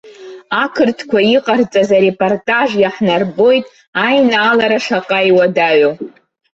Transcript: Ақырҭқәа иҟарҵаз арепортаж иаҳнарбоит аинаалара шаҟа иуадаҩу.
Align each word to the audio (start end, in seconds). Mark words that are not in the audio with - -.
Ақырҭқәа 0.63 1.19
иҟарҵаз 1.35 1.89
арепортаж 1.97 2.69
иаҳнарбоит 2.77 3.65
аинаалара 4.05 4.79
шаҟа 4.85 5.19
иуадаҩу. 5.29 5.93